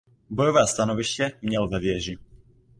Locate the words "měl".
1.41-1.67